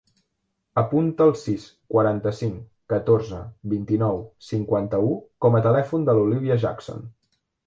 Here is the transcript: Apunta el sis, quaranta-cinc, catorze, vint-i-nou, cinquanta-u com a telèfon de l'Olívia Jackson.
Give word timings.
Apunta 0.81 1.27
el 1.31 1.33
sis, 1.41 1.65
quaranta-cinc, 1.95 2.55
catorze, 2.93 3.43
vint-i-nou, 3.75 4.19
cinquanta-u 4.49 5.13
com 5.47 5.61
a 5.61 5.63
telèfon 5.69 6.09
de 6.11 6.17
l'Olívia 6.19 6.59
Jackson. 6.67 7.07